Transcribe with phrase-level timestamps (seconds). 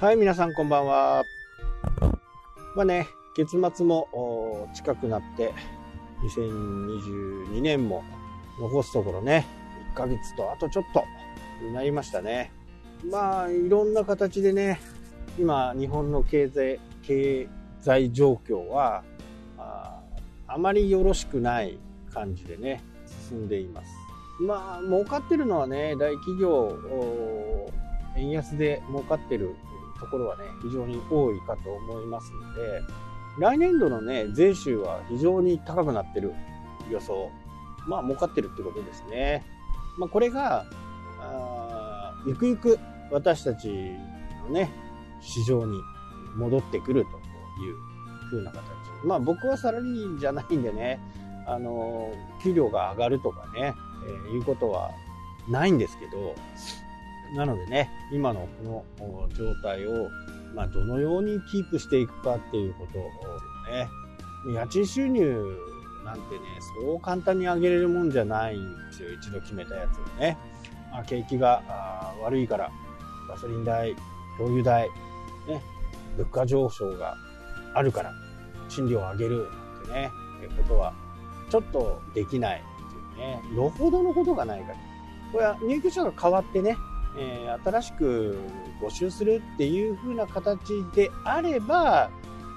[0.00, 1.24] はい、皆さんこんばんは。
[2.74, 5.52] まあね、月末も近くなって、
[6.22, 8.02] 2022年も
[8.58, 9.44] 残すところね、
[9.92, 11.04] 1ヶ月とあとちょっと
[11.62, 12.50] になりましたね。
[13.10, 14.80] まあ、いろんな形でね、
[15.38, 17.46] 今、日本の経済、経
[17.82, 19.04] 済状況は、
[19.58, 20.00] あ
[20.46, 21.76] あまりよろしくない
[22.10, 22.82] 感じでね、
[23.28, 23.88] 進んでいます。
[24.40, 27.68] まあ、儲かってるのはね、大企業、
[28.16, 29.56] 円安で儲かってる
[30.00, 32.82] ところはね、非常に多いかと思いますので、
[33.38, 36.32] 来年度のね、税収は非常に高くなってる
[36.90, 37.30] 予想。
[37.86, 39.44] まあ、儲かってるってことですね。
[39.98, 40.64] まあ、これが、
[42.26, 42.78] ゆくゆく
[43.10, 43.68] 私たち
[44.46, 44.70] のね、
[45.20, 45.80] 市場に
[46.36, 47.10] 戻ってくると
[47.62, 47.76] いう
[48.30, 48.62] 風な形。
[49.04, 51.00] まあ、僕はサラリーじゃないんでね、
[51.46, 53.74] あの、給料が上がるとかね、
[54.06, 54.90] えー、いうことは
[55.48, 56.34] ないんですけど、
[57.36, 60.08] なのでね、今のこの状態を、
[60.54, 63.02] まあ、どのようにキープしていくかっていうことを
[63.72, 63.88] ね、
[64.54, 65.56] 家賃収入
[66.04, 66.40] なんてね、
[66.84, 69.12] そう簡単に上げれるもんじゃないんですよ。
[69.12, 70.36] 一度決めたやつをね。
[70.90, 71.62] まあ、景気が
[72.22, 72.70] 悪いから、
[73.28, 73.94] ガソリン代、
[74.38, 74.88] 灯油代、
[75.46, 75.62] ね、
[76.16, 77.16] 物価上昇が
[77.74, 78.12] あるから、
[78.68, 80.10] 賃料を上げるなんてね、
[80.56, 80.92] ことは、
[81.48, 84.74] ちょっとできないっていうね、よほどのことがないから。
[85.32, 86.76] これは入居者が変わってね、
[87.18, 88.38] えー、新しく
[88.80, 92.10] 募集するっていう風な形であれば、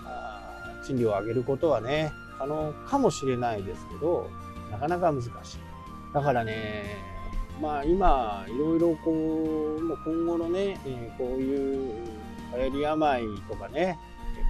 [0.06, 4.30] あ賃料を上げることはね、可能かもしれないですけど、
[4.72, 5.32] なかなか難しい。
[6.14, 6.98] だからね、
[7.62, 11.94] まあ今、いろいろこう、今後のね、えー、こういう
[12.56, 13.98] 流行り病とかね、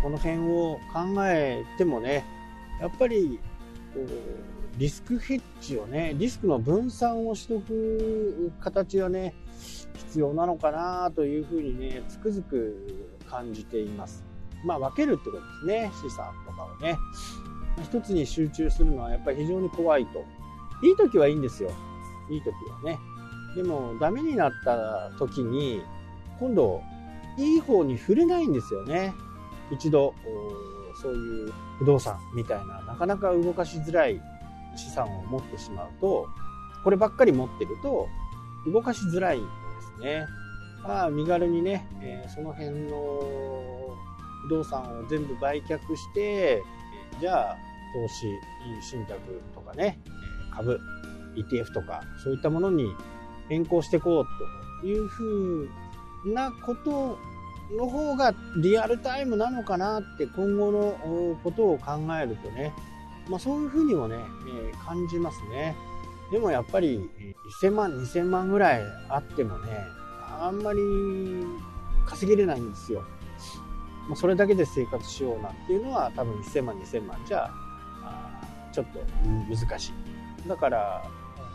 [0.01, 2.25] この辺を考えてもね、
[2.81, 3.39] やっぱり、
[3.93, 9.35] こう、リスクヘッジをね、リスクの分散をしとく形はね、
[9.95, 14.23] 必要なのかなというふうにね、つくづく感じています。
[14.65, 16.97] まあ分けるってことですね、資産とかをね。
[17.83, 20.25] 一つに集中するのはやっぱり非常に怖いと。
[20.85, 21.71] いい時はいいんですよ。
[22.29, 22.99] いい時はね。
[23.55, 25.81] でもダメになった時に、
[26.39, 26.81] 今度、
[27.37, 29.13] いい方に触れないんですよね。
[29.71, 30.13] 一度、
[31.01, 34.21] そういう不動産みたいな、なかなか動かしづらい
[34.75, 36.27] 資産を持ってしまうと、
[36.83, 38.07] こればっかり持ってると、
[38.71, 39.47] 動かしづらいんで
[39.99, 40.25] すね。
[40.83, 43.95] まあ、身軽にね、えー、その辺の
[44.43, 46.63] 不動産を全部売却してえ、
[47.19, 47.57] じゃあ、
[47.93, 48.25] 投資、
[48.81, 49.19] 信託
[49.53, 49.99] とかね、
[50.53, 50.79] 株、
[51.35, 52.85] ETF とか、そういったものに
[53.49, 54.25] 変更していこう
[54.81, 55.69] というふ
[56.25, 57.17] うなこと
[57.77, 61.91] の方がリアルタイムなのかなって今後のことを考
[62.21, 62.73] えるとね、
[63.29, 64.17] まあそういうふうにもね、
[64.47, 65.75] えー、感じますね。
[66.31, 67.09] でもやっぱり
[67.61, 69.69] 1000万、2000万ぐらいあってもね、
[70.39, 70.79] あんまり
[72.05, 73.03] 稼げれないんですよ。
[74.07, 77.49] もうそれだけで生活しようなんていうのは多分1000万、2000万じゃ
[78.03, 78.41] あ
[78.73, 78.99] ちょっと
[79.49, 79.93] 難し
[80.45, 80.47] い。
[80.47, 81.03] だから、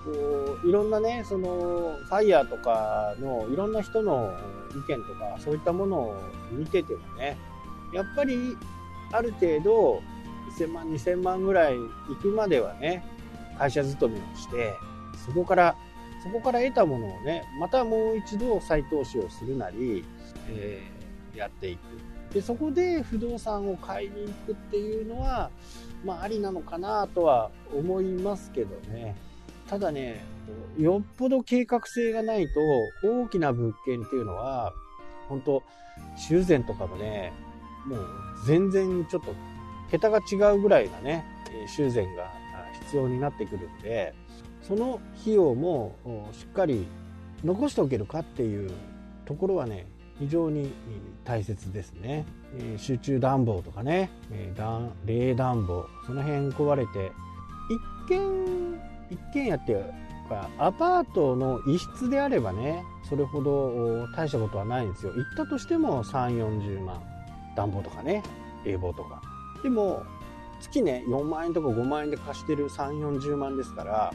[0.04, 4.32] こういろんなね、そのファイヤーとかのいろんな人の
[4.70, 7.36] 意見とかそういったものを見ててもね、
[7.92, 8.56] やっぱり
[9.12, 10.00] ある程度
[10.64, 13.04] 1000万、2000万ぐらい行くまではね、
[13.58, 14.74] 会社勤めをして、
[15.24, 15.76] そこから、
[16.22, 20.04] そこから得たものをね、またもう一度再投資をするなり、
[20.48, 22.34] えー、やっていく。
[22.34, 25.50] で、そこで不動産を買いに行くっていうのは、
[26.04, 29.16] まあ、ありなのかなとは思いますけどね。
[29.68, 30.24] ただね、
[30.78, 32.60] よっぽど計画性がないと、
[33.04, 34.72] 大きな物件っていうのは、
[35.28, 35.62] 本当
[36.16, 37.32] 修繕とかもね、
[37.86, 38.06] もう
[38.46, 39.34] 全然ちょっと
[39.90, 41.24] 桁が違うぐらいなね、
[41.66, 42.32] 修繕が
[42.84, 44.14] 必要になってくるんで、
[44.62, 45.94] その費用も
[46.32, 46.86] しっかり
[47.44, 48.70] 残しておけるかっていう
[49.24, 49.86] ところはね、
[50.18, 50.72] 非常に
[51.24, 52.24] 大切ですね。
[52.76, 54.10] 集中暖房とかね、
[55.06, 57.12] 冷暖房、その辺壊れて、
[58.08, 58.80] 一軒、
[59.10, 59.84] 一軒家っていう
[60.28, 65.12] か、アパートの一室であればね、それほど大したことはないんですよ。
[65.12, 67.00] 行ったとしても3、40万。
[67.56, 68.22] 暖房とかね、
[68.64, 69.22] 冷房とか。
[69.62, 70.04] でも、
[70.60, 74.12] 月ね、4万円とか5万円で貸してる3、40万ですから、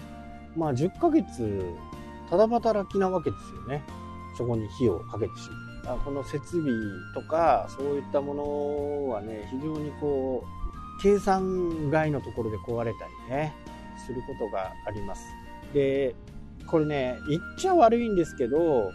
[0.56, 1.64] まあ10ヶ月、
[2.30, 3.84] ただ働きなわけですよね。
[4.38, 5.50] そこに費用をかけてし
[5.86, 6.00] まう。
[6.00, 6.72] この設備
[7.14, 13.54] とか、そういったものはね、非常にこう、計算外のところで壊れたりね、
[14.06, 15.26] することがあります。
[15.74, 16.16] で、
[16.68, 18.92] これね、言っちゃ悪いんですけど、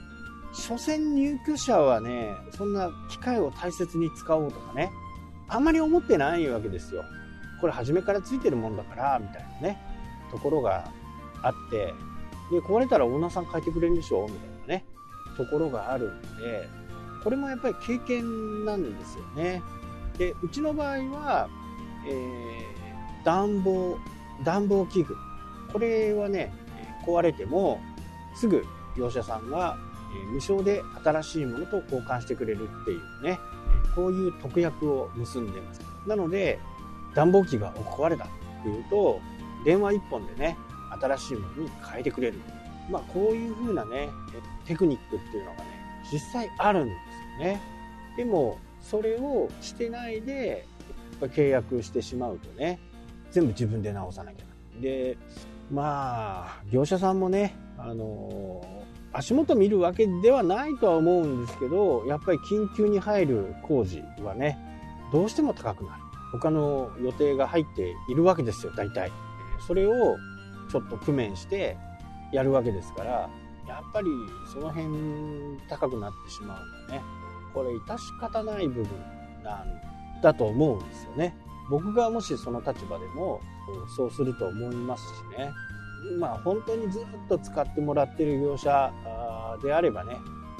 [0.52, 4.90] 所詮入居者はね、そんな機械を大切に使おうとかね、
[5.48, 7.04] あんまり思ってないわけですよ。
[7.60, 9.80] これ初めからついてるもんだから、みたいなね、
[10.30, 10.90] ところが
[11.42, 11.94] あって、
[12.50, 14.26] で、壊れたらオーナーさん変えてくれるんでしょ？
[14.28, 14.84] みたいなね、
[15.36, 16.68] ところがあるんで、
[17.24, 19.62] これもやっぱり経験なんですよね。
[20.18, 21.48] で、うちの場合は、
[22.06, 23.98] えー、暖房、
[24.44, 25.16] 暖房器具。
[25.72, 26.52] これはね、
[27.06, 27.80] 壊れても
[28.34, 28.64] すぐ
[28.96, 29.76] 業者さんが
[30.32, 33.38] 無償で新しいものと交換してくれるっていうね、
[33.94, 35.80] こういう特約を結んでます。
[36.06, 36.58] なので、
[37.14, 38.28] 暖房機が壊れたっ
[38.62, 39.20] ていうと、
[39.64, 40.56] 電話一本でね、
[41.00, 42.40] 新しいものに変えてくれる。
[42.90, 44.08] まあ、こういう風なね、
[44.64, 45.64] テクニックっていうのがね、
[46.12, 46.94] 実際あるんで
[47.38, 47.60] すよね。
[48.16, 50.66] でも、それをしてないで、
[51.20, 52.78] 契約してしまうとね、
[53.30, 54.44] 全部自分で直さなきゃ
[54.76, 54.80] な。
[54.80, 55.18] で、
[55.70, 58.64] まあ、業者さんもね、あの、
[59.12, 64.58] 足元見るわけではないとは思うんですけど、やっぱり緊急に入る工事はね、
[65.12, 66.02] どうしても高くなる。
[66.32, 69.10] 他の予定が入っているわけですよ、大体。
[69.66, 70.16] それを
[70.70, 71.76] ちょっと工面して
[72.32, 73.30] やるわけですから、
[73.66, 74.08] やっぱり
[74.52, 74.86] その辺
[75.68, 77.02] 高くなってしまうのね、
[77.54, 78.88] これ致し方ない部分
[79.42, 81.34] なんだと思うんですよね。
[81.70, 83.40] 僕がもしその立場でも
[83.96, 85.50] そうすると思いますしね。
[86.18, 88.92] まあ本当にずっと使ってもらってる業者
[89.62, 90.16] であればね、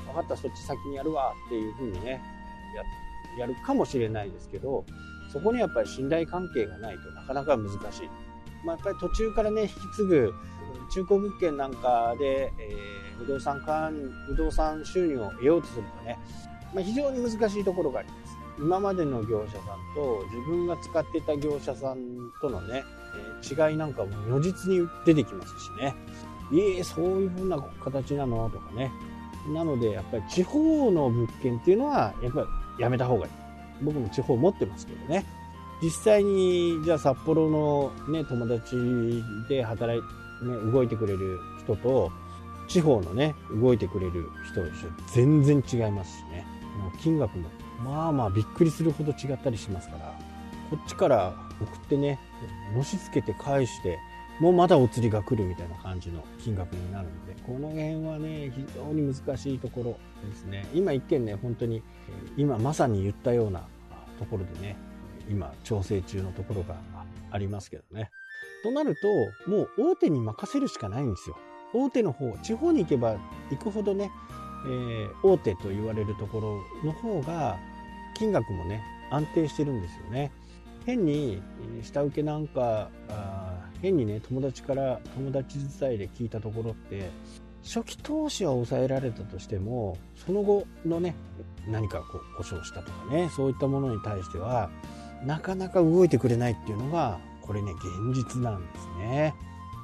[0.06, 2.20] 分かったそっち先にやるわっていうふうにね、
[3.38, 4.85] やるかもしれないですけど、
[5.32, 8.08] そこにやっぱり信頼関係がないとなかなか難しい。
[8.64, 10.35] まあ、やっぱり途中からね、引き継ぐ
[10.90, 13.94] 中古物件なんかで、えー、不動産管
[14.26, 16.19] 不動産収入を得ようとするとね、
[16.75, 18.37] まあ、非常に難しいところがあります。
[18.58, 19.62] 今までの業者さん
[19.94, 22.82] と自分が使ってた業者さんとのね、
[23.43, 25.94] 違いなんかも如実に出てきますしね。
[26.53, 28.49] ええそういう風な形なの？
[28.50, 28.91] とかね。
[29.53, 32.47] なので、やっぱり地方の物件っていうのは、やっぱり
[32.82, 33.32] やめた方がいい。
[33.82, 35.25] 僕も地方持ってますけどね。
[35.81, 38.76] 実際に、じゃあ札幌のね、友達
[39.49, 40.09] で働いて、
[40.44, 42.11] ね、動いてくれる人と、
[42.67, 44.67] 地方のね、動いてくれる人と
[45.12, 46.47] 全然違いますしね。
[46.79, 47.49] もう金額も、
[47.82, 50.15] まあまあびっくりするほど違ったりしますから、
[50.70, 52.19] こっちから送ってね、
[52.75, 53.99] のしつけて返して、
[54.40, 60.66] もうまだお釣りが来るみたいな感じの金額になるので、この辺はね、非常に難しいところですね。
[60.72, 61.82] 今一見ね、本当に、
[62.37, 63.66] 今まさに言ったような
[64.19, 64.76] ところでね、
[65.28, 66.76] 今調整中のところが
[67.31, 68.10] ありますけどね。
[68.62, 71.37] となると、もう大手に任せるしかないんですよ。
[71.75, 73.16] 大手の方、地方に行けば
[73.50, 74.10] 行くほどね、
[74.66, 77.58] えー、大手と言われるところの方が、
[78.14, 80.32] 金額もね、安定してるんですよね。
[80.86, 81.42] 変に
[81.82, 82.90] 下請けなんか
[83.80, 87.10] 変にね友達から友達伝いで聞いたところって
[87.62, 91.14] 初期投資は抑えられたとしてもその後のね
[91.66, 94.70] 何かこう故障したとかねそういったものに対しては
[95.25, 97.72] なかなか動いてくれないっていうのがこれね
[98.12, 99.34] 現実なんですね。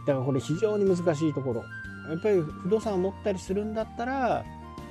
[0.07, 1.65] だからこれ非常に難しいところ。
[2.11, 4.45] やっぱり不動産を持ったりするんだったら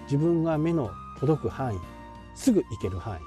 [0.05, 0.89] 自分が目の
[1.19, 1.79] 届く範囲
[2.33, 3.19] すぐ行ける範囲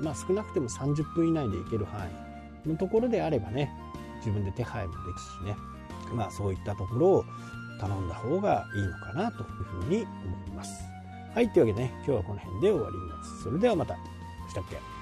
[0.00, 2.08] まあ少なくても30分以内で行ける範
[2.66, 3.70] 囲のところであればね
[4.18, 5.56] 自分で手配もできしね
[6.14, 7.24] まあそういったところを
[7.80, 10.84] 頼んだ方がいいのかなというふうに思います。
[11.34, 13.42] はい、というわけでね、今日はこの辺で終わります。
[13.44, 13.94] それではまた。
[14.48, 14.97] したっけ